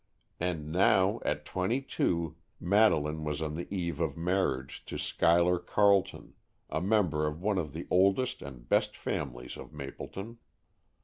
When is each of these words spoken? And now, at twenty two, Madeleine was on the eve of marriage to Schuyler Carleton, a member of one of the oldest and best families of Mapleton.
And 0.39 0.71
now, 0.71 1.19
at 1.23 1.45
twenty 1.45 1.79
two, 1.79 2.35
Madeleine 2.59 3.23
was 3.23 3.39
on 3.39 3.53
the 3.53 3.67
eve 3.71 3.99
of 4.01 4.17
marriage 4.17 4.83
to 4.85 4.97
Schuyler 4.97 5.59
Carleton, 5.59 6.33
a 6.71 6.81
member 6.81 7.27
of 7.27 7.43
one 7.43 7.59
of 7.59 7.71
the 7.73 7.85
oldest 7.91 8.41
and 8.41 8.67
best 8.67 8.97
families 8.97 9.57
of 9.57 9.71
Mapleton. 9.73 10.39